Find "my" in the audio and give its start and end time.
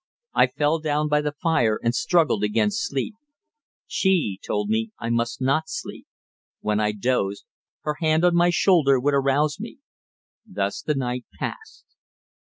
8.33-8.49